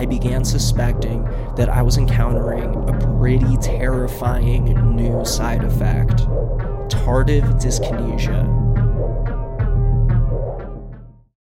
[0.00, 1.24] I began suspecting
[1.56, 4.64] that I was encountering a pretty terrifying
[4.96, 6.20] new side effect
[6.88, 8.48] tardive dyskinesia.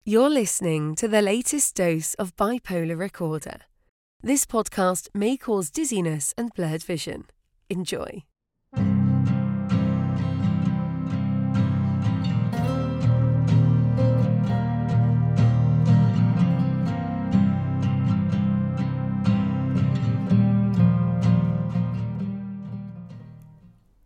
[0.05, 3.61] You're listening to the latest dose of Bipolar Recorder.
[4.21, 7.25] This podcast may cause dizziness and blurred vision.
[7.71, 8.23] Enjoy.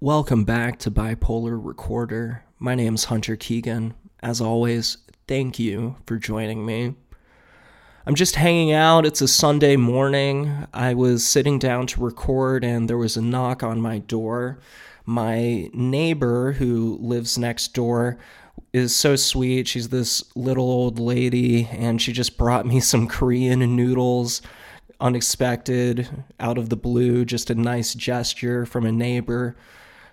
[0.08, 2.46] Welcome back to Bipolar Recorder.
[2.60, 3.94] My name's Hunter Keegan.
[4.22, 6.96] As always, thank you for joining me.
[8.06, 9.06] I'm just hanging out.
[9.06, 10.66] It's a Sunday morning.
[10.74, 14.60] I was sitting down to record and there was a knock on my door.
[15.06, 18.18] My neighbor, who lives next door,
[18.72, 19.68] is so sweet.
[19.68, 24.42] She's this little old lady and she just brought me some Korean noodles
[25.02, 26.08] unexpected,
[26.40, 29.58] out of the blue, just a nice gesture from a neighbor.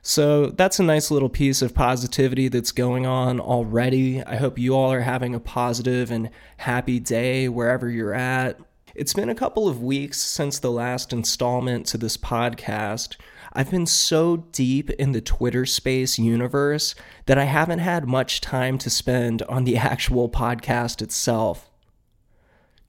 [0.07, 4.23] So that's a nice little piece of positivity that's going on already.
[4.23, 8.61] I hope you all are having a positive and happy day wherever you're at.
[8.95, 13.17] It's been a couple of weeks since the last installment to this podcast.
[13.55, 16.95] I've been so deep in the Twitter space universe
[17.25, 21.71] that I haven't had much time to spend on the actual podcast itself.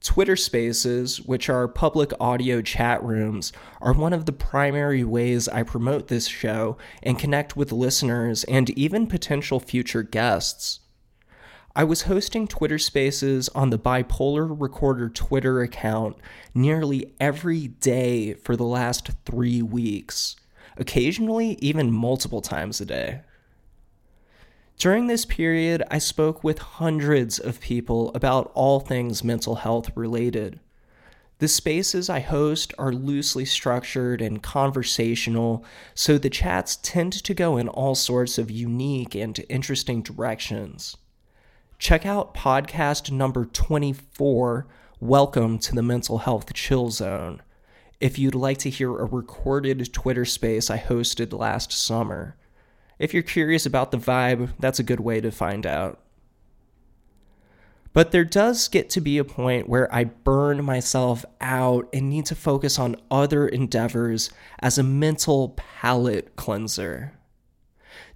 [0.06, 5.64] Twitter Spaces, which are public audio chat rooms, are one of the primary ways I
[5.64, 10.78] promote this show and connect with listeners and even potential future guests.
[11.74, 16.16] I was hosting Twitter Spaces on the Bipolar Recorder Twitter account
[16.54, 20.36] nearly every day for the last three weeks,
[20.76, 23.22] occasionally, even multiple times a day.
[24.78, 30.60] During this period, I spoke with hundreds of people about all things mental health related.
[31.38, 35.64] The spaces I host are loosely structured and conversational,
[35.94, 40.98] so the chats tend to go in all sorts of unique and interesting directions.
[41.78, 44.66] Check out podcast number 24,
[45.00, 47.40] Welcome to the Mental Health Chill Zone,
[47.98, 52.36] if you'd like to hear a recorded Twitter space I hosted last summer.
[52.98, 56.00] If you're curious about the vibe, that's a good way to find out.
[57.92, 62.26] But there does get to be a point where I burn myself out and need
[62.26, 64.30] to focus on other endeavors
[64.60, 67.12] as a mental palate cleanser.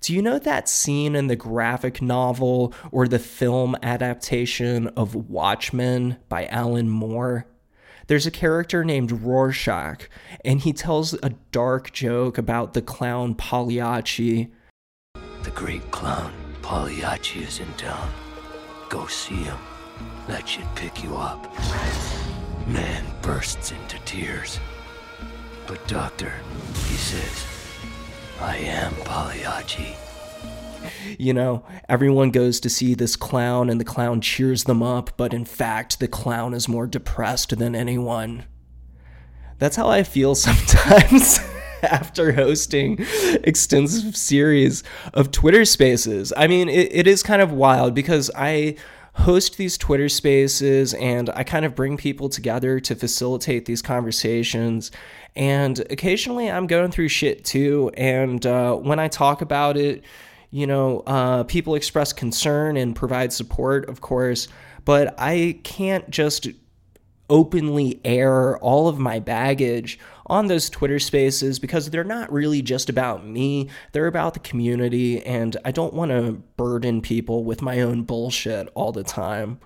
[0.02, 6.18] Do you know that scene in the graphic novel or the film adaptation of Watchmen
[6.28, 7.46] by Alan Moore?
[8.06, 10.08] There's a character named Rorschach,
[10.44, 14.50] and he tells a dark joke about the clown Pagliacci
[15.42, 18.10] the great clown, Pagliacci, is in town.
[18.88, 19.58] Go see him.
[20.26, 21.46] That should pick you up.
[22.66, 24.60] Man bursts into tears.
[25.66, 26.32] But doctor,
[26.74, 27.46] he says,
[28.40, 29.96] I am Pagliacci.
[31.18, 35.34] You know, everyone goes to see this clown and the clown cheers them up, but
[35.34, 38.44] in fact, the clown is more depressed than anyone.
[39.58, 41.40] That's how I feel sometimes.
[41.82, 42.98] after hosting
[43.44, 44.82] extensive series
[45.14, 46.32] of Twitter spaces.
[46.36, 48.76] I mean, it, it is kind of wild because I
[49.14, 54.90] host these Twitter spaces and I kind of bring people together to facilitate these conversations.
[55.36, 57.90] And occasionally I'm going through shit too.
[57.96, 60.04] And uh, when I talk about it,
[60.50, 64.48] you know, uh, people express concern and provide support, of course,
[64.84, 66.48] but I can't just
[67.30, 72.88] openly air all of my baggage on those Twitter spaces because they're not really just
[72.88, 77.80] about me, they're about the community, and I don't want to burden people with my
[77.80, 79.58] own bullshit all the time.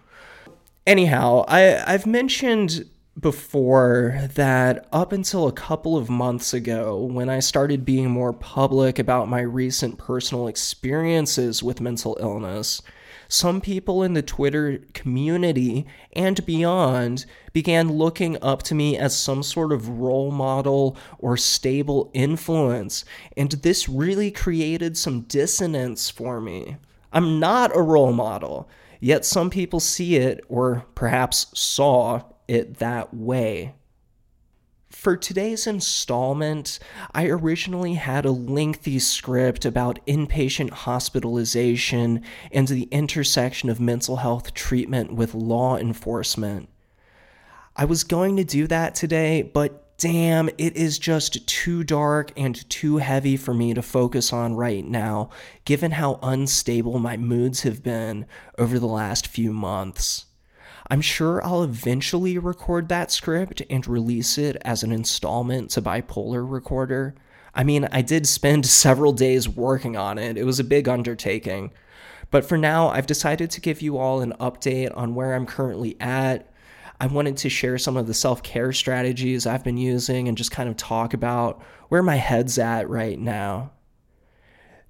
[0.86, 2.88] Anyhow, I, I've mentioned
[3.18, 8.98] before that up until a couple of months ago, when I started being more public
[8.98, 12.82] about my recent personal experiences with mental illness,
[13.28, 19.42] some people in the Twitter community and beyond began looking up to me as some
[19.42, 23.04] sort of role model or stable influence,
[23.36, 26.76] and this really created some dissonance for me.
[27.12, 28.68] I'm not a role model,
[29.00, 33.74] yet some people see it, or perhaps saw it that way.
[35.04, 36.78] For today's installment,
[37.12, 44.54] I originally had a lengthy script about inpatient hospitalization and the intersection of mental health
[44.54, 46.70] treatment with law enforcement.
[47.76, 52.66] I was going to do that today, but damn, it is just too dark and
[52.70, 55.28] too heavy for me to focus on right now,
[55.66, 58.24] given how unstable my moods have been
[58.56, 60.24] over the last few months.
[60.90, 66.48] I'm sure I'll eventually record that script and release it as an installment to Bipolar
[66.48, 67.14] Recorder.
[67.54, 71.72] I mean, I did spend several days working on it, it was a big undertaking.
[72.30, 75.96] But for now, I've decided to give you all an update on where I'm currently
[76.00, 76.50] at.
[77.00, 80.50] I wanted to share some of the self care strategies I've been using and just
[80.50, 83.70] kind of talk about where my head's at right now.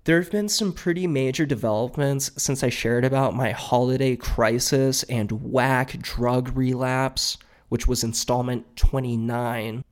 [0.05, 5.33] There have been some pretty major developments since I shared about my holiday crisis and
[5.51, 7.39] whack drug relapse,
[7.71, 9.83] which was installment 29.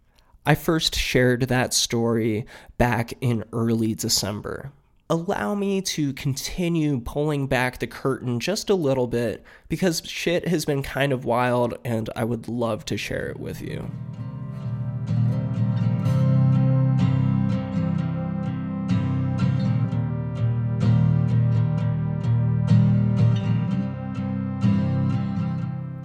[0.45, 2.45] I first shared that story
[2.77, 4.71] back in early December.
[5.09, 10.67] Allow me to continue pulling back the curtain just a little bit because shit has
[10.67, 13.91] been kind of wild and I would love to share it with you.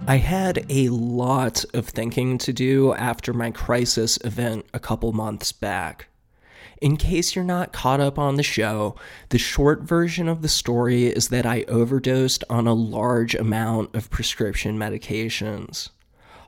[0.10, 5.52] I had a lot of thinking to do after my crisis event a couple months
[5.52, 6.08] back.
[6.82, 8.96] In case you're not caught up on the show,
[9.32, 14.10] the short version of the story is that I overdosed on a large amount of
[14.10, 15.90] prescription medications.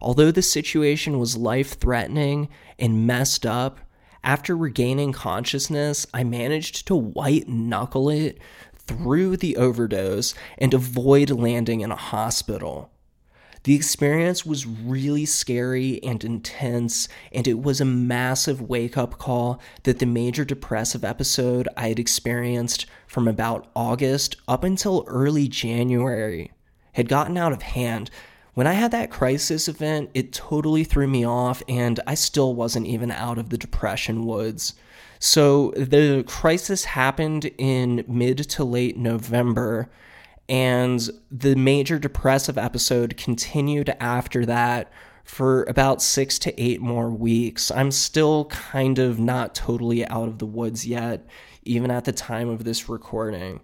[0.02, 2.48] Although the situation was life threatening
[2.80, 3.82] and messed up,
[4.24, 8.38] after regaining consciousness, I managed to white knuckle it
[8.78, 12.90] through the overdose and avoid landing in a hospital.
[13.64, 19.60] The experience was really scary and intense, and it was a massive wake up call
[19.84, 26.52] that the major depressive episode I had experienced from about August up until early January
[26.94, 28.10] had gotten out of hand.
[28.54, 32.88] When I had that crisis event, it totally threw me off, and I still wasn't
[32.88, 34.74] even out of the depression woods.
[35.20, 39.90] So the crisis happened in mid to late November
[40.50, 44.92] and the major depressive episode continued after that
[45.24, 47.70] for about six to eight more weeks.
[47.70, 51.26] I'm still kind of not totally out of the woods yet,
[51.64, 53.62] even at the time of this recording.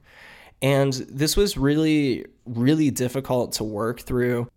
[0.62, 4.48] And this was really, really difficult to work through.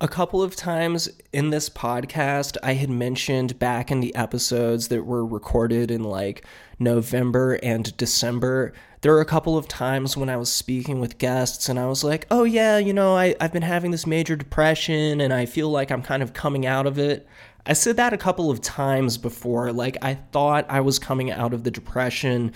[0.00, 5.04] A couple of times in this podcast, I had mentioned back in the episodes that
[5.04, 6.44] were recorded in like
[6.78, 8.72] November and December
[9.04, 12.02] there were a couple of times when I was speaking with guests and I was
[12.02, 15.68] like, oh, yeah, you know, I, I've been having this major depression and I feel
[15.68, 17.28] like I'm kind of coming out of it.
[17.66, 19.74] I said that a couple of times before.
[19.74, 22.54] Like, I thought I was coming out of the depression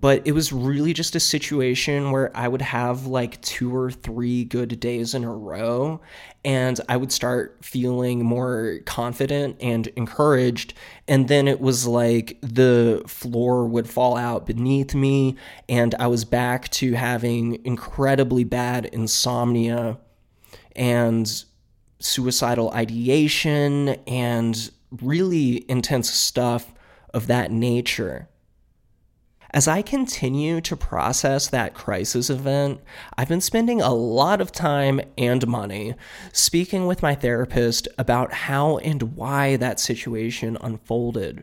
[0.00, 4.44] but it was really just a situation where I would have like two or three
[4.44, 6.00] good days in a row
[6.44, 10.74] and I would start feeling more confident and encouraged.
[11.08, 15.36] And then it was like the floor would fall out beneath me
[15.68, 19.98] and I was back to having incredibly bad insomnia
[20.74, 21.44] and
[21.98, 24.70] suicidal ideation and
[25.02, 26.74] really intense stuff
[27.14, 28.28] of that nature.
[29.56, 32.82] As I continue to process that crisis event,
[33.16, 35.94] I've been spending a lot of time and money
[36.30, 41.42] speaking with my therapist about how and why that situation unfolded.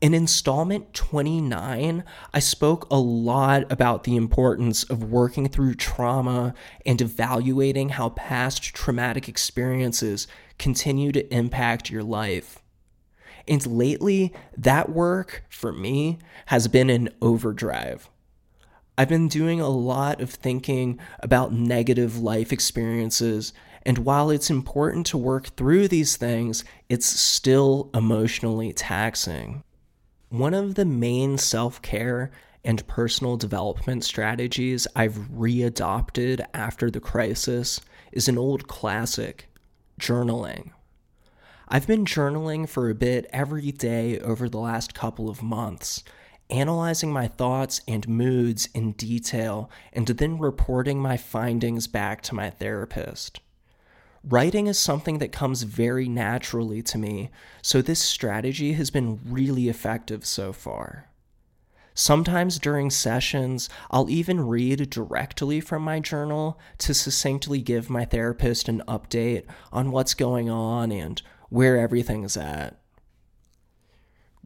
[0.00, 2.02] In installment 29,
[2.34, 6.52] I spoke a lot about the importance of working through trauma
[6.84, 10.26] and evaluating how past traumatic experiences
[10.58, 12.60] continue to impact your life.
[13.48, 18.10] And lately, that work for me has been an overdrive.
[18.98, 23.52] I've been doing a lot of thinking about negative life experiences,
[23.84, 29.62] and while it's important to work through these things, it's still emotionally taxing.
[30.30, 32.32] One of the main self care
[32.64, 39.48] and personal development strategies I've readopted after the crisis is an old classic
[40.00, 40.70] journaling.
[41.68, 46.04] I've been journaling for a bit every day over the last couple of months,
[46.48, 52.50] analyzing my thoughts and moods in detail, and then reporting my findings back to my
[52.50, 53.40] therapist.
[54.22, 57.30] Writing is something that comes very naturally to me,
[57.62, 61.08] so this strategy has been really effective so far.
[61.94, 68.68] Sometimes during sessions, I'll even read directly from my journal to succinctly give my therapist
[68.68, 72.80] an update on what's going on and where everything's at.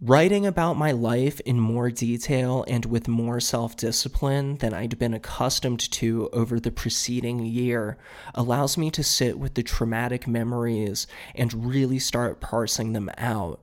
[0.02, 5.12] Writing about my life in more detail and with more self discipline than I'd been
[5.12, 7.98] accustomed to over the preceding year
[8.34, 13.60] allows me to sit with the traumatic memories and really start parsing them out.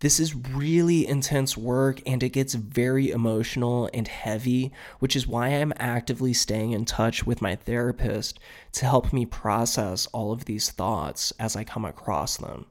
[0.00, 5.48] This is really intense work and it gets very emotional and heavy, which is why
[5.48, 8.38] I'm actively staying in touch with my therapist
[8.74, 12.66] to help me process all of these thoughts as I come across them.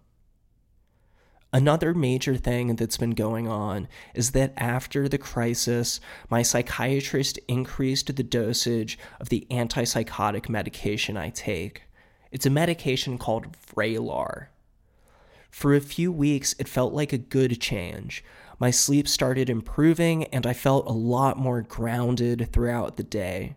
[1.51, 8.15] Another major thing that's been going on is that after the crisis, my psychiatrist increased
[8.15, 11.83] the dosage of the antipsychotic medication I take.
[12.31, 14.47] It's a medication called Vraylar.
[15.49, 18.23] For a few weeks, it felt like a good change.
[18.59, 23.55] My sleep started improving, and I felt a lot more grounded throughout the day.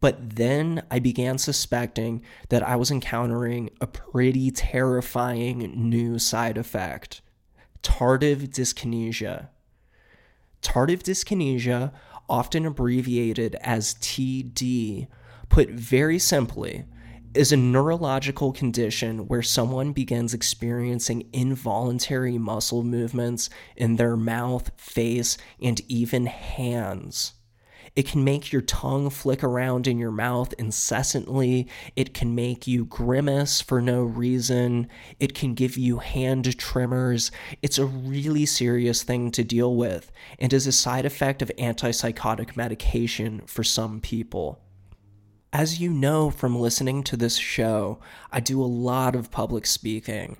[0.00, 7.22] But then I began suspecting that I was encountering a pretty terrifying new side effect
[7.82, 9.48] tardive dyskinesia.
[10.60, 11.92] Tardive dyskinesia,
[12.28, 15.06] often abbreviated as TD,
[15.48, 16.84] put very simply,
[17.36, 25.36] is a neurological condition where someone begins experiencing involuntary muscle movements in their mouth, face,
[25.60, 27.34] and even hands.
[27.94, 31.66] It can make your tongue flick around in your mouth incessantly.
[31.96, 34.88] It can make you grimace for no reason.
[35.18, 37.30] It can give you hand tremors.
[37.62, 42.54] It's a really serious thing to deal with and is a side effect of antipsychotic
[42.54, 44.60] medication for some people.
[45.52, 47.98] As you know from listening to this show,
[48.30, 50.38] I do a lot of public speaking.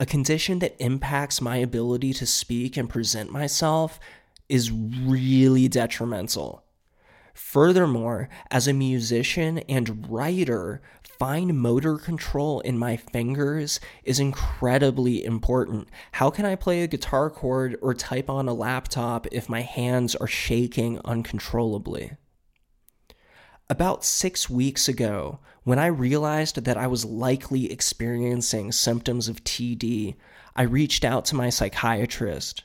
[0.00, 3.98] A condition that impacts my ability to speak and present myself
[4.48, 6.64] is really detrimental.
[7.34, 15.88] Furthermore, as a musician and writer, fine motor control in my fingers is incredibly important.
[16.12, 20.14] How can I play a guitar chord or type on a laptop if my hands
[20.14, 22.12] are shaking uncontrollably?
[23.70, 30.16] About six weeks ago, when I realized that I was likely experiencing symptoms of TD,
[30.54, 32.62] I reached out to my psychiatrist.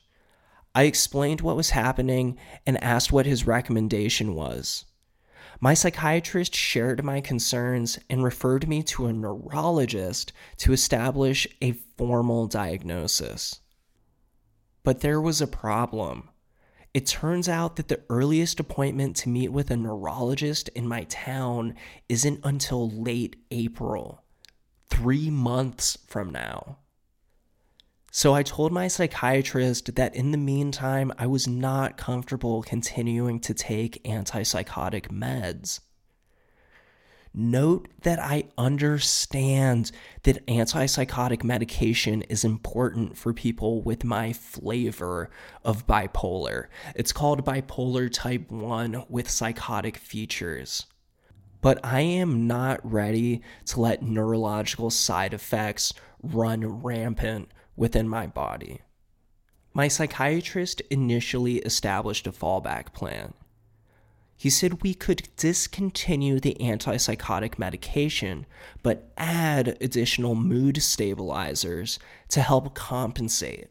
[0.75, 2.37] I explained what was happening
[2.67, 4.83] and asked what his recommendation was.
[5.61, 12.47] My psychiatrist shared my concerns and referred me to a neurologist to establish a formal
[12.47, 13.61] diagnosis.
[14.83, 16.29] But there was a problem.
[16.93, 21.75] It turns out that the earliest appointment to meet with a neurologist in my town
[22.07, 24.23] isn't until late April,
[24.89, 26.79] three months from now.
[28.11, 33.53] So I told my psychiatrist that in the meantime, I was not comfortable continuing to
[33.53, 35.81] take antipsychotic meds.
[37.33, 39.91] Note that I understand
[40.23, 45.29] that antipsychotic medication is important for people with my flavor
[45.63, 46.65] of bipolar.
[46.95, 50.87] It's called bipolar type 1 with psychotic features.
[51.61, 55.93] But I am not ready to let neurological side effects
[56.23, 58.81] run rampant within my body.
[59.73, 63.33] My psychiatrist initially established a fallback plan.
[64.39, 68.45] He said we could discontinue the antipsychotic medication,
[68.81, 73.67] but add additional mood stabilizers to help compensate.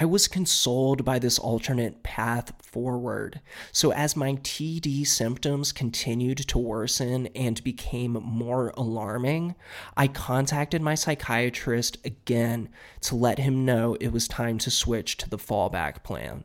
[0.00, 3.40] I was consoled by this alternate path forward.
[3.70, 9.54] So, as my TD symptoms continued to worsen and became more alarming,
[9.96, 12.68] I contacted my psychiatrist again
[13.02, 16.42] to let him know it was time to switch to the fallback plan.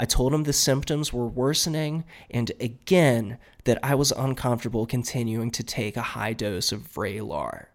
[0.00, 5.62] I told him the symptoms were worsening and again that I was uncomfortable continuing to
[5.62, 7.66] take a high dose of Vraylar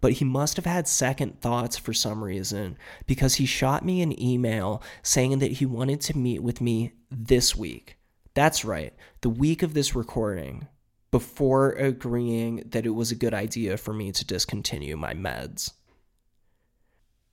[0.00, 2.76] but he must have had second thoughts for some reason
[3.06, 7.54] because he shot me an email saying that he wanted to meet with me this
[7.54, 7.96] week.
[8.34, 10.68] That's right, the week of this recording,
[11.10, 15.72] before agreeing that it was a good idea for me to discontinue my meds.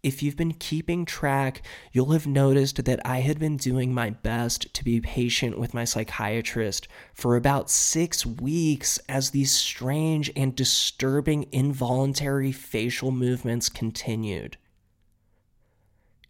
[0.08, 1.62] If you've been keeping track,
[1.92, 5.84] you'll have noticed that I had been doing my best to be patient with my
[5.84, 14.56] psychiatrist for about six weeks as these strange and disturbing involuntary facial movements continued.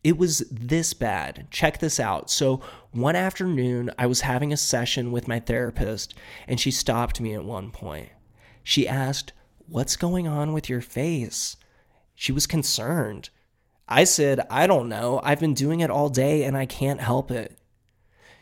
[0.03, 1.45] It was this bad.
[1.51, 2.31] Check this out.
[2.31, 2.61] So,
[2.93, 6.15] one afternoon, I was having a session with my therapist,
[6.47, 8.09] and she stopped me at one point.
[8.63, 9.33] She asked,
[9.67, 11.57] What's going on with your face?
[12.15, 13.29] She was concerned.
[13.87, 15.21] I said, I don't know.
[15.23, 17.57] I've been doing it all day and I can't help it.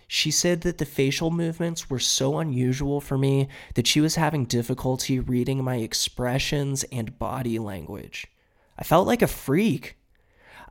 [0.07, 4.45] She said that the facial movements were so unusual for me that she was having
[4.45, 8.27] difficulty reading my expressions and body language.
[8.77, 9.97] I felt like a freak.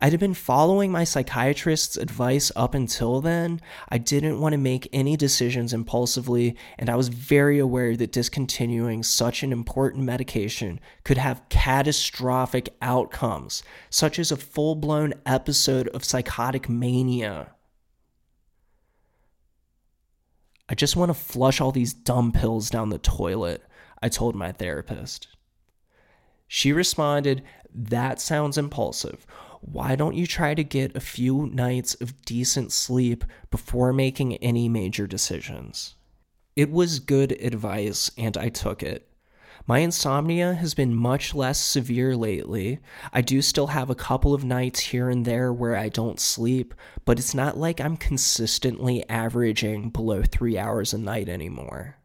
[0.00, 3.60] I'd been following my psychiatrist's advice up until then.
[3.88, 9.02] I didn't want to make any decisions impulsively, and I was very aware that discontinuing
[9.02, 16.04] such an important medication could have catastrophic outcomes, such as a full blown episode of
[16.04, 17.52] psychotic mania.
[20.68, 23.62] I just want to flush all these dumb pills down the toilet,
[24.02, 25.28] I told my therapist.
[26.48, 27.42] She responded,
[27.74, 29.26] That sounds impulsive.
[29.66, 34.68] Why don't you try to get a few nights of decent sleep before making any
[34.68, 35.94] major decisions?
[36.54, 39.08] It was good advice, and I took it.
[39.66, 42.80] My insomnia has been much less severe lately.
[43.10, 46.74] I do still have a couple of nights here and there where I don't sleep,
[47.06, 51.96] but it's not like I'm consistently averaging below three hours a night anymore.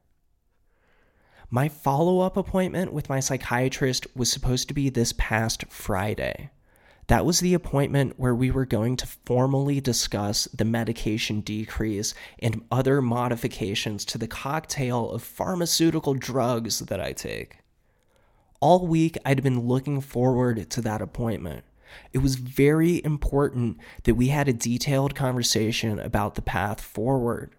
[1.50, 6.52] My follow up appointment with my psychiatrist was supposed to be this past Friday.
[7.10, 12.64] That was the appointment where we were going to formally discuss the medication decrease and
[12.72, 17.62] other modifications to the cocktail of pharmaceutical drugs that I take.
[18.60, 21.66] All week, I'd been looking forward to that appointment.
[22.14, 27.56] It was very important that we had a detailed conversation about the path forward.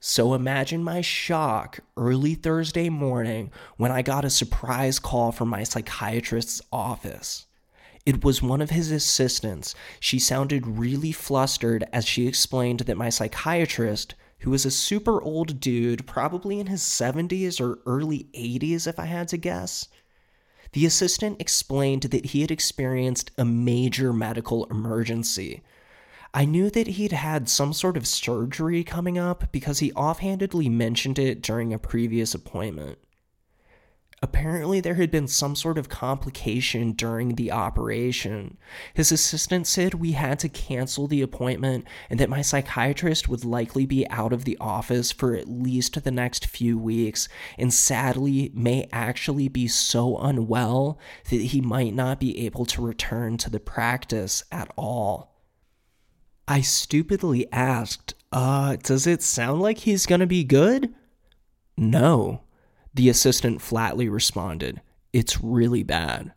[0.00, 5.64] So imagine my shock early Thursday morning when I got a surprise call from my
[5.64, 7.44] psychiatrist's office.
[8.06, 9.74] It was one of his assistants.
[9.98, 15.58] She sounded really flustered as she explained that my psychiatrist, who was a super old
[15.58, 19.88] dude, probably in his 70s or early 80s, if I had to guess,
[20.72, 25.62] the assistant explained that he had experienced a major medical emergency.
[26.34, 31.18] I knew that he'd had some sort of surgery coming up because he offhandedly mentioned
[31.18, 32.98] it during a previous appointment.
[34.24, 38.56] Apparently, there had been some sort of complication during the operation.
[38.94, 43.84] His assistant said we had to cancel the appointment and that my psychiatrist would likely
[43.84, 47.28] be out of the office for at least the next few weeks,
[47.58, 53.36] and sadly, may actually be so unwell that he might not be able to return
[53.36, 55.38] to the practice at all.
[56.48, 60.94] I stupidly asked, uh, does it sound like he's gonna be good?
[61.76, 62.43] No.
[62.94, 64.80] The assistant flatly responded,
[65.12, 66.32] It's really bad.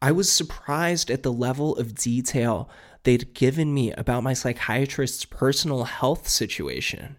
[0.00, 2.70] I was surprised at the level of detail
[3.02, 7.16] they'd given me about my psychiatrist's personal health situation.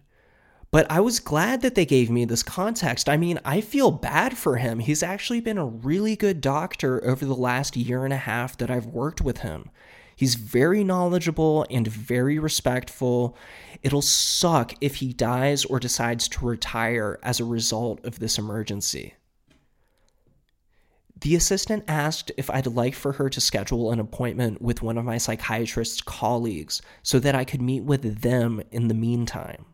[0.70, 3.08] But I was glad that they gave me this context.
[3.08, 4.80] I mean, I feel bad for him.
[4.80, 8.70] He's actually been a really good doctor over the last year and a half that
[8.70, 9.70] I've worked with him.
[10.18, 13.36] He's very knowledgeable and very respectful.
[13.84, 19.14] It'll suck if he dies or decides to retire as a result of this emergency.
[21.20, 25.04] The assistant asked if I'd like for her to schedule an appointment with one of
[25.04, 29.66] my psychiatrist's colleagues so that I could meet with them in the meantime.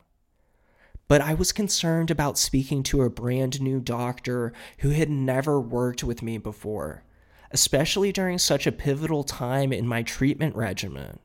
[1.08, 6.04] But I was concerned about speaking to a brand new doctor who had never worked
[6.04, 7.02] with me before
[7.54, 11.20] especially during such a pivotal time in my treatment regimen.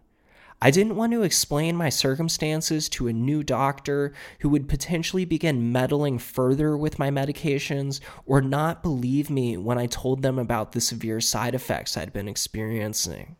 [0.61, 5.71] I didn't want to explain my circumstances to a new doctor who would potentially begin
[5.71, 10.81] meddling further with my medications or not believe me when I told them about the
[10.81, 13.37] severe side effects I'd been experiencing.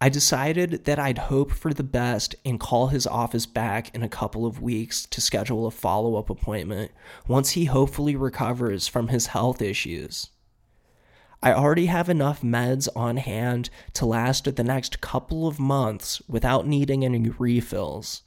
[0.00, 4.08] I decided that I'd hope for the best and call his office back in a
[4.08, 6.92] couple of weeks to schedule a follow up appointment
[7.26, 10.30] once he hopefully recovers from his health issues.
[11.42, 16.66] I already have enough meds on hand to last the next couple of months without
[16.66, 18.22] needing any refills.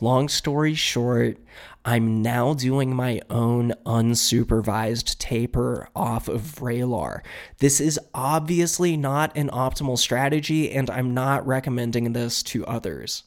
[0.00, 1.38] Long story short,
[1.84, 7.20] I'm now doing my own unsupervised taper off of Vraylar.
[7.58, 13.22] This is obviously not an optimal strategy, and I'm not recommending this to others.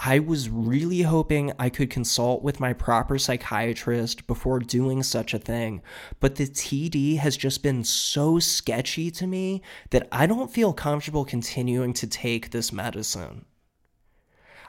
[0.00, 5.38] I was really hoping I could consult with my proper psychiatrist before doing such a
[5.38, 5.82] thing,
[6.18, 11.24] but the TD has just been so sketchy to me that I don't feel comfortable
[11.24, 13.44] continuing to take this medicine.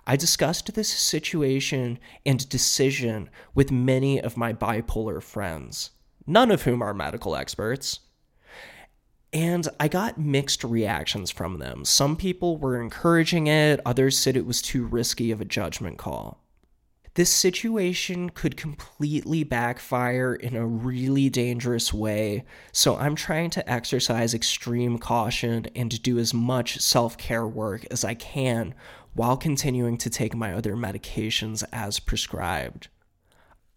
[0.07, 5.89] I discussed this situation and decision with many of my bipolar friends,
[6.27, 8.01] none of whom are medical experts.
[9.35, 11.83] And I got mixed reactions from them.
[11.83, 16.39] Some people were encouraging it, others said it was too risky of a judgment call.
[17.15, 24.33] This situation could completely backfire in a really dangerous way, so I'm trying to exercise
[24.33, 28.73] extreme caution and do as much self care work as I can
[29.15, 32.87] while continuing to take my other medications as prescribed.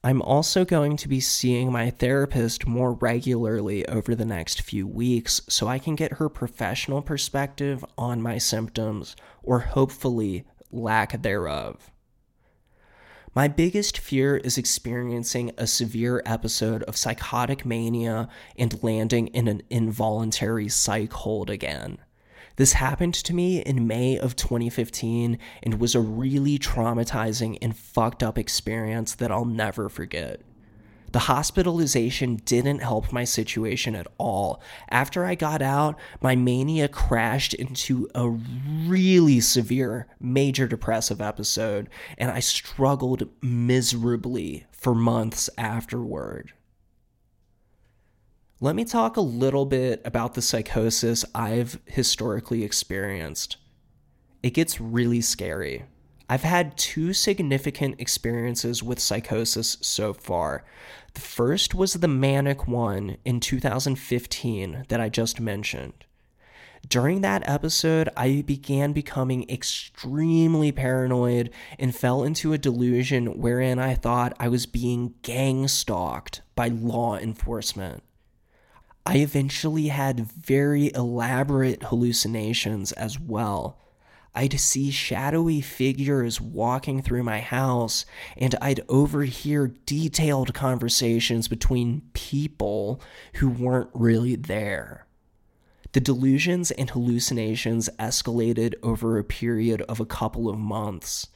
[0.05, 5.41] I'm also going to be seeing my therapist more regularly over the next few weeks
[5.49, 11.91] so I can get her professional perspective on my symptoms or hopefully lack thereof.
[13.35, 19.63] My biggest fear is experiencing a severe episode of psychotic mania and landing in an
[19.69, 21.99] involuntary psych hold again.
[22.59, 28.21] This happened to me in May of 2015 and was a really traumatizing and fucked
[28.21, 30.41] up experience that I'll never forget.
[31.13, 34.61] The hospitalization didn't help my situation at all.
[34.91, 42.29] After I got out, my mania crashed into a really severe major depressive episode, and
[42.29, 46.55] I struggled miserably for months afterward.
[48.61, 53.57] Let me talk a little bit about the psychosis I've historically experienced.
[54.43, 55.85] It gets really scary.
[56.29, 60.65] I've had two significant experiences with psychosis so far.
[61.15, 66.05] The first was the manic one in 2015 that I just mentioned.
[66.89, 73.95] During that episode, I began becoming extremely paranoid and fell into a delusion wherein I
[73.95, 78.03] thought I was being gang stalked by law enforcement.
[79.09, 83.79] I eventually had very elaborate hallucinations as well.
[84.35, 88.05] I'd see shadowy figures walking through my house,
[88.37, 93.01] and I'd overhear detailed conversations between people
[93.37, 95.07] who weren't really there.
[95.93, 101.29] The delusions and hallucinations escalated over a period of a couple of months.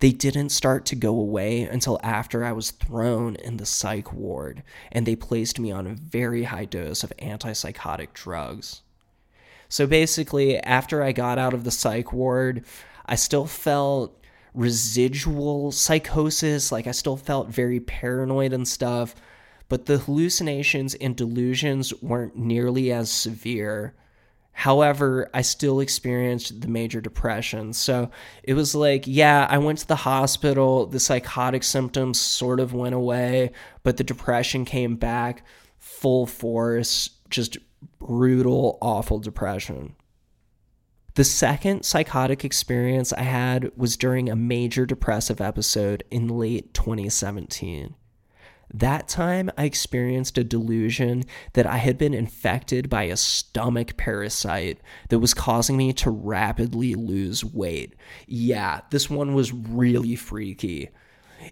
[0.00, 4.62] They didn't start to go away until after I was thrown in the psych ward,
[4.92, 8.82] and they placed me on a very high dose of antipsychotic drugs.
[9.68, 12.64] So basically, after I got out of the psych ward,
[13.06, 14.18] I still felt
[14.54, 19.14] residual psychosis, like I still felt very paranoid and stuff,
[19.68, 23.94] but the hallucinations and delusions weren't nearly as severe
[24.58, 27.72] However, I still experienced the major depression.
[27.72, 28.10] So
[28.42, 30.84] it was like, yeah, I went to the hospital.
[30.86, 33.52] The psychotic symptoms sort of went away,
[33.84, 35.44] but the depression came back
[35.78, 37.56] full force, just
[38.00, 39.94] brutal, awful depression.
[41.14, 47.94] The second psychotic experience I had was during a major depressive episode in late 2017.
[48.72, 54.78] That time, I experienced a delusion that I had been infected by a stomach parasite
[55.08, 57.94] that was causing me to rapidly lose weight.
[58.26, 60.90] Yeah, this one was really freaky.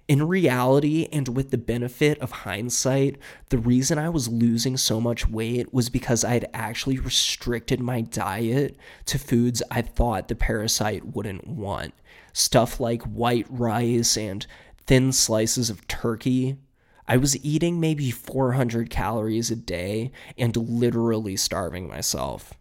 [0.08, 3.16] In reality, and with the benefit of hindsight,
[3.48, 8.02] the reason I was losing so much weight was because I had actually restricted my
[8.02, 8.76] diet
[9.06, 11.94] to foods I thought the parasite wouldn't want.
[12.32, 14.46] Stuff like white rice and
[14.86, 16.58] thin slices of turkey
[17.08, 22.54] I was eating maybe 400 calories a day and literally starving myself.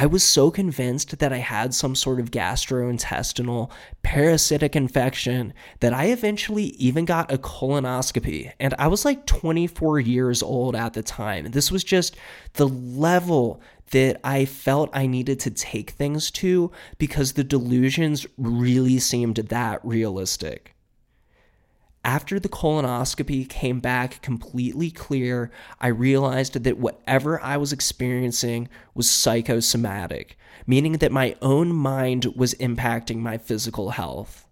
[0.00, 3.68] I was so convinced that I had some sort of gastrointestinal
[4.04, 8.52] parasitic infection that I eventually even got a colonoscopy.
[8.60, 11.50] And I was like 24 years old at the time.
[11.50, 12.16] This was just
[12.52, 19.00] the level that I felt I needed to take things to because the delusions really
[19.00, 20.76] seemed that realistic.
[22.08, 29.10] After the colonoscopy came back completely clear, I realized that whatever I was experiencing was
[29.10, 34.46] psychosomatic, meaning that my own mind was impacting my physical health.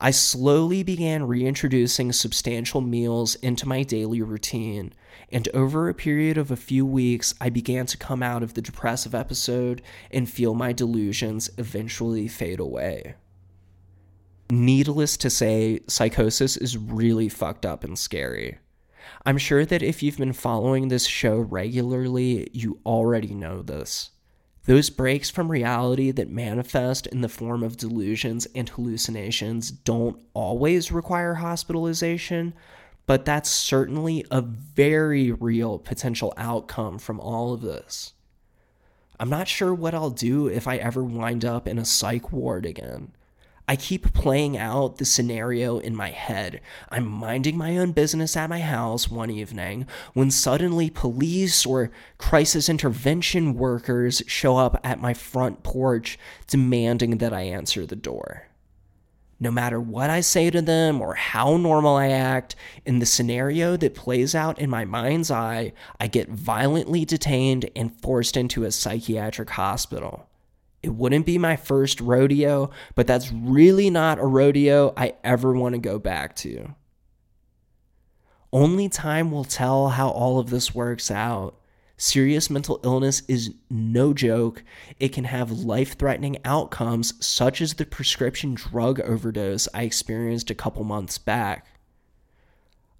[0.00, 4.92] I slowly began reintroducing substantial meals into my daily routine,
[5.30, 8.60] and over a period of a few weeks, I began to come out of the
[8.60, 13.14] depressive episode and feel my delusions eventually fade away.
[14.52, 18.58] Needless to say, psychosis is really fucked up and scary.
[19.24, 24.10] I'm sure that if you've been following this show regularly, you already know this.
[24.66, 30.92] Those breaks from reality that manifest in the form of delusions and hallucinations don't always
[30.92, 32.52] require hospitalization,
[33.06, 38.12] but that's certainly a very real potential outcome from all of this.
[39.18, 42.66] I'm not sure what I'll do if I ever wind up in a psych ward
[42.66, 43.12] again.
[43.72, 46.60] I keep playing out the scenario in my head.
[46.90, 52.68] I'm minding my own business at my house one evening when suddenly police or crisis
[52.68, 58.48] intervention workers show up at my front porch demanding that I answer the door.
[59.40, 62.54] No matter what I say to them or how normal I act,
[62.84, 67.98] in the scenario that plays out in my mind's eye, I get violently detained and
[68.02, 70.28] forced into a psychiatric hospital.
[70.82, 75.74] It wouldn't be my first rodeo, but that's really not a rodeo I ever want
[75.74, 76.74] to go back to.
[78.52, 81.56] Only time will tell how all of this works out.
[81.96, 84.64] Serious mental illness is no joke.
[84.98, 90.54] It can have life threatening outcomes, such as the prescription drug overdose I experienced a
[90.54, 91.66] couple months back.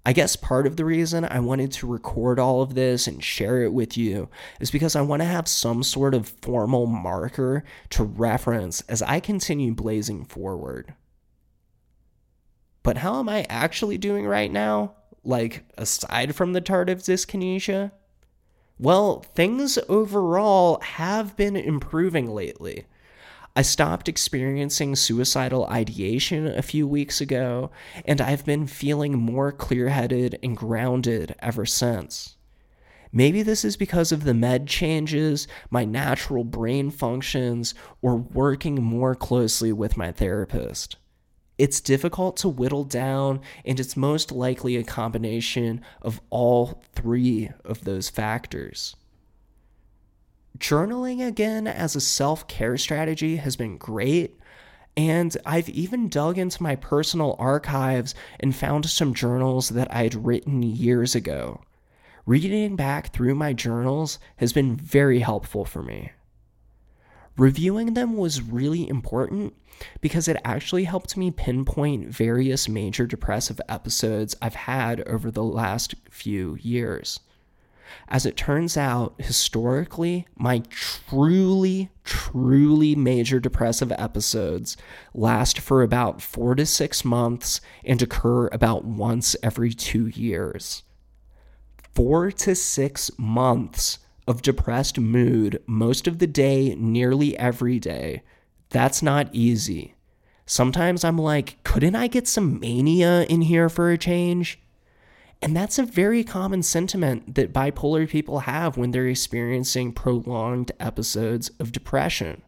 [0.05, 3.61] I guess part of the reason I wanted to record all of this and share
[3.63, 4.27] it with you
[4.59, 9.21] is because I want to have some sort of formal marker to reference as I
[9.21, 10.93] continue blazing forward.
[12.83, 14.95] But how am I actually doing right now?
[15.23, 17.91] Like, aside from the tardive dyskinesia?
[18.77, 22.87] Well, things overall have been improving lately.
[23.55, 27.69] I stopped experiencing suicidal ideation a few weeks ago,
[28.03, 32.35] and I've been feeling more clear headed and grounded ever since.
[33.11, 39.13] Maybe this is because of the med changes, my natural brain functions, or working more
[39.13, 40.95] closely with my therapist.
[41.59, 47.83] It's difficult to whittle down, and it's most likely a combination of all three of
[47.83, 48.95] those factors.
[50.57, 54.39] Journaling again as a self care strategy has been great.
[54.95, 60.25] And I've even dug into my personal archives and found some journals that I had
[60.25, 61.61] written years ago.
[62.25, 66.11] Reading back through my journals has been very helpful for me.
[67.35, 69.55] Reviewing them was really important
[70.01, 75.95] because it actually helped me pinpoint various major depressive episodes I've had over the last
[76.11, 77.19] few years.
[78.07, 84.77] As it turns out, historically, my truly, truly major depressive episodes
[85.13, 90.83] last for about four to six months and occur about once every two years.
[91.93, 98.23] Four to six months of depressed mood most of the day, nearly every day.
[98.69, 99.95] That's not easy.
[100.45, 104.59] Sometimes I'm like, couldn't I get some mania in here for a change?
[105.43, 111.51] And that's a very common sentiment that bipolar people have when they're experiencing prolonged episodes
[111.59, 112.43] of depression.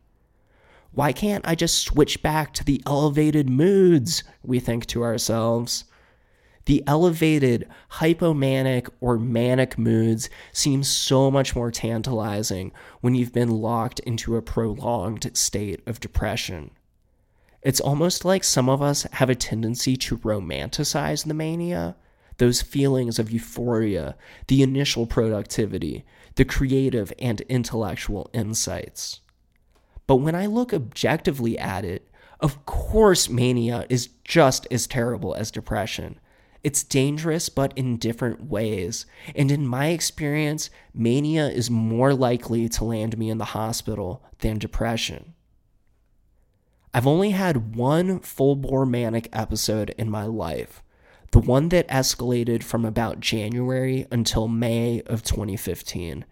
[0.93, 4.23] Why can't I just switch back to the elevated moods?
[4.43, 5.83] We think to ourselves.
[6.67, 13.99] The elevated, hypomanic, or manic moods seem so much more tantalizing when you've been locked
[13.99, 16.71] into a prolonged state of depression.
[17.61, 21.97] It's almost like some of us have a tendency to romanticize the mania
[22.37, 24.15] those feelings of euphoria,
[24.47, 29.21] the initial productivity, the creative and intellectual insights.
[30.07, 35.51] But when I look objectively at it, of course, mania is just as terrible as
[35.51, 36.19] depression.
[36.63, 39.05] It's dangerous, but in different ways.
[39.35, 44.57] And in my experience, mania is more likely to land me in the hospital than
[44.57, 45.35] depression.
[46.93, 50.81] I've only had one full bore manic episode in my life,
[51.35, 56.23] the one that escalated from about January until May of 2015.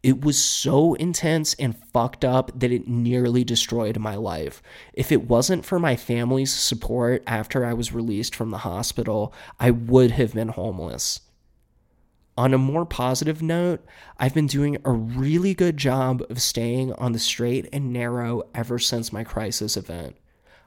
[0.00, 4.62] It was so intense and fucked up that it nearly destroyed my life.
[4.92, 9.72] If it wasn't for my family's support after I was released from the hospital, I
[9.72, 11.22] would have been homeless.
[12.38, 13.84] On a more positive note,
[14.20, 18.78] I've been doing a really good job of staying on the straight and narrow ever
[18.78, 20.16] since my crisis event.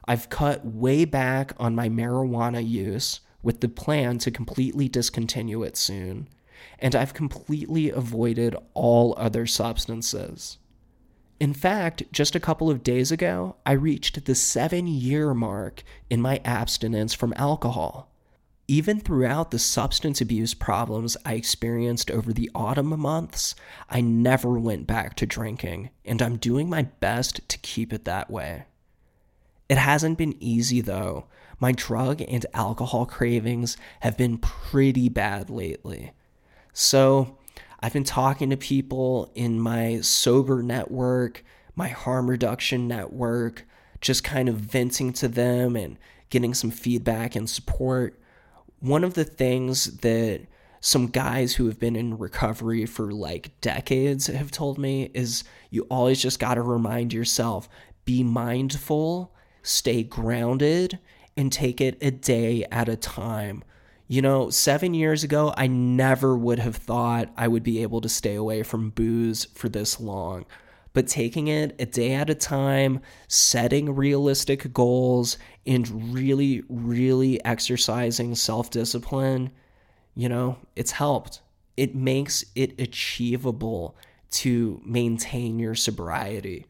[0.05, 5.77] I've cut way back on my marijuana use with the plan to completely discontinue it
[5.77, 6.27] soon,
[6.79, 10.57] and I've completely avoided all other substances.
[11.39, 16.21] In fact, just a couple of days ago, I reached the seven year mark in
[16.21, 18.11] my abstinence from alcohol.
[18.67, 23.55] Even throughout the substance abuse problems I experienced over the autumn months,
[23.89, 28.29] I never went back to drinking, and I'm doing my best to keep it that
[28.29, 28.65] way.
[29.69, 31.27] It hasn't been easy though,
[31.59, 36.11] my drug and alcohol cravings have been pretty bad lately.
[36.73, 37.37] So,
[37.79, 41.43] I've been talking to people in my sober network,
[41.75, 43.65] my harm reduction network,
[44.01, 45.97] just kind of venting to them and
[46.29, 48.19] getting some feedback and support.
[48.79, 50.41] One of the things that
[50.79, 55.83] some guys who have been in recovery for like decades have told me is you
[55.89, 57.67] always just got to remind yourself
[58.05, 60.97] be mindful, stay grounded,
[61.37, 63.63] and take it a day at a time.
[64.07, 68.09] You know, seven years ago, I never would have thought I would be able to
[68.09, 70.45] stay away from booze for this long.
[70.93, 78.33] But taking it a day at a time, setting realistic goals, and really, really exercising
[78.33, 79.51] self discipline,
[80.15, 81.41] you know, it's helped.
[81.75, 83.95] It makes it achievable
[84.31, 86.65] to maintain your sobriety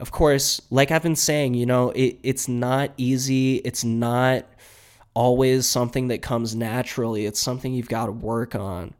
[0.00, 3.56] of course, like I've been saying, you know, it, it's not easy.
[3.56, 4.46] It's not
[5.14, 7.26] always something that comes naturally.
[7.26, 8.94] It's something you've got to work on.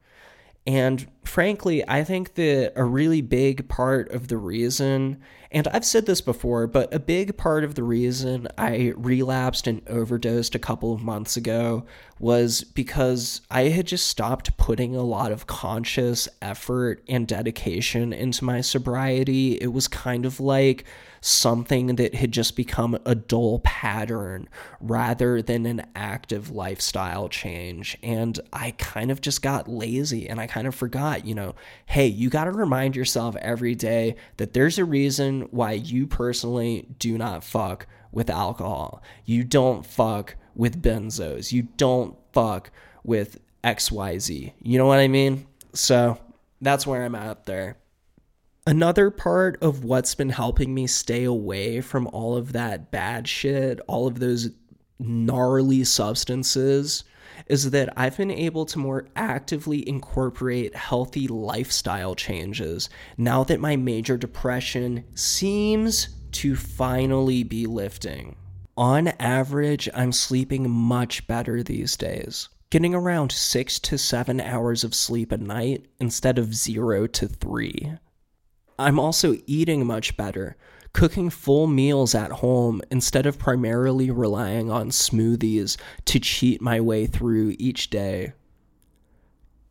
[0.70, 6.06] And frankly, I think that a really big part of the reason, and I've said
[6.06, 10.94] this before, but a big part of the reason I relapsed and overdosed a couple
[10.94, 11.86] of months ago
[12.20, 18.44] was because I had just stopped putting a lot of conscious effort and dedication into
[18.44, 19.54] my sobriety.
[19.54, 20.84] It was kind of like
[21.20, 24.48] something that had just become a dull pattern
[24.80, 27.98] rather than an active lifestyle change.
[28.02, 31.54] And I kind of just got lazy and I kind of forgot, you know,
[31.86, 36.86] hey, you got to remind yourself every day that there's a reason why you personally
[36.98, 39.02] do not fuck with alcohol.
[39.24, 41.52] You don't fuck with benzos.
[41.52, 42.70] You don't fuck
[43.04, 44.52] with XYZ.
[44.62, 45.46] You know what I mean?
[45.72, 46.18] So
[46.60, 47.76] that's where I'm at there.
[48.70, 53.80] Another part of what's been helping me stay away from all of that bad shit,
[53.88, 54.50] all of those
[55.00, 57.02] gnarly substances,
[57.48, 63.74] is that I've been able to more actively incorporate healthy lifestyle changes now that my
[63.74, 68.36] major depression seems to finally be lifting.
[68.76, 74.94] On average, I'm sleeping much better these days, getting around six to seven hours of
[74.94, 77.94] sleep a night instead of zero to three.
[78.80, 80.56] I'm also eating much better,
[80.94, 87.06] cooking full meals at home instead of primarily relying on smoothies to cheat my way
[87.06, 88.32] through each day.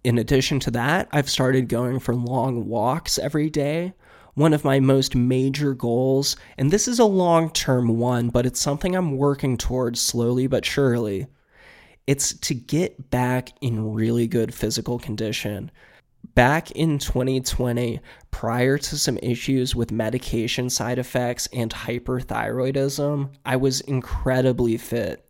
[0.03, 3.93] In addition to that, I've started going for long walks every day.
[4.35, 8.61] One of my most major goals, and this is a long term one, but it's
[8.61, 11.25] something I'm working towards slowly but surely.
[12.05, 15.71] It's to get back in really good physical condition
[16.39, 17.99] back in 2020,
[18.31, 25.25] prior to some issues with medication side effects and hyperthyroidism, I was incredibly fit.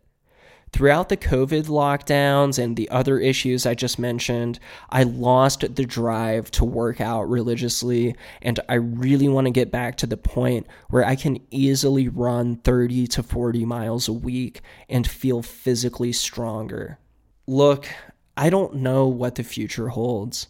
[0.72, 6.48] Throughout the COVID lockdowns and the other issues I just mentioned, I lost the drive
[6.52, 11.04] to work out religiously, and I really want to get back to the point where
[11.04, 17.00] I can easily run 30 to 40 miles a week and feel physically stronger.
[17.48, 17.88] Look,
[18.36, 20.46] I don't know what the future holds.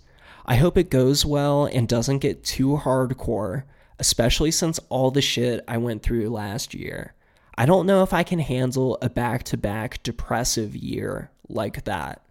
[0.47, 3.65] I hope it goes well and doesn't get too hardcore,
[3.99, 7.15] especially since all the shit I went through last year.
[7.57, 12.23] I don't know if I can handle a back to back depressive year like that.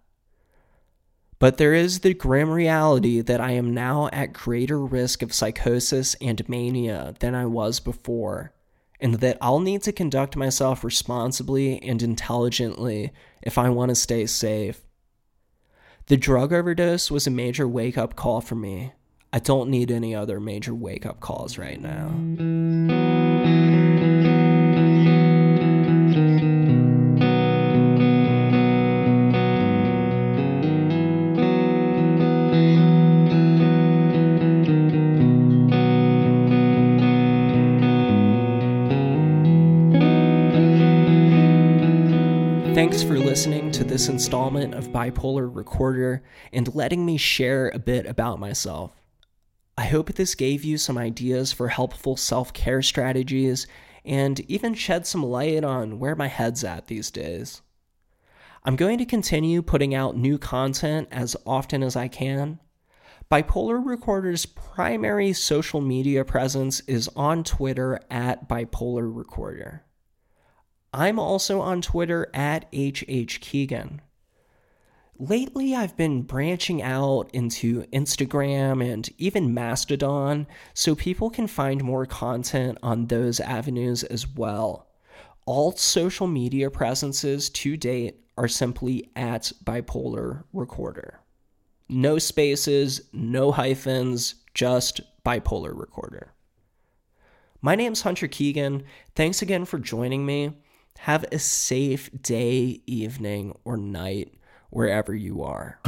[1.38, 6.14] But there is the grim reality that I am now at greater risk of psychosis
[6.20, 8.52] and mania than I was before,
[9.00, 14.26] and that I'll need to conduct myself responsibly and intelligently if I want to stay
[14.26, 14.82] safe.
[16.10, 18.94] The drug overdose was a major wake up call for me.
[19.32, 22.08] I don't need any other major wake up calls right now.
[44.00, 46.22] This installment of Bipolar Recorder
[46.54, 48.92] and letting me share a bit about myself.
[49.76, 53.66] I hope this gave you some ideas for helpful self care strategies
[54.02, 57.60] and even shed some light on where my head's at these days.
[58.64, 62.58] I'm going to continue putting out new content as often as I can.
[63.30, 69.84] Bipolar Recorder's primary social media presence is on Twitter at Bipolar Recorder.
[70.92, 74.00] I'm also on Twitter at HHKeegan.
[75.18, 82.06] Lately, I've been branching out into Instagram and even Mastodon so people can find more
[82.06, 84.88] content on those avenues as well.
[85.44, 91.20] All social media presences to date are simply at Bipolar Recorder.
[91.88, 96.32] No spaces, no hyphens, just Bipolar Recorder.
[97.60, 98.84] My name's Hunter Keegan.
[99.14, 100.54] Thanks again for joining me.
[100.98, 104.34] Have a safe day, evening, or night
[104.70, 105.78] wherever you are.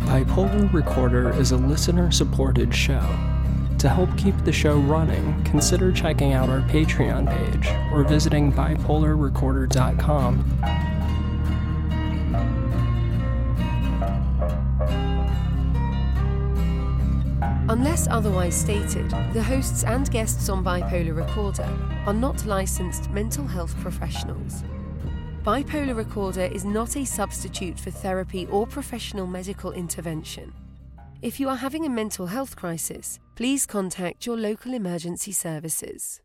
[0.00, 3.02] Bipolar Recorder is a listener supported show.
[3.78, 10.91] To help keep the show running, consider checking out our Patreon page or visiting bipolarrecorder.com
[17.72, 21.66] Unless otherwise stated, the hosts and guests on Bipolar Recorder
[22.04, 24.62] are not licensed mental health professionals.
[25.42, 30.52] Bipolar Recorder is not a substitute for therapy or professional medical intervention.
[31.22, 36.20] If you are having a mental health crisis, please contact your local emergency services.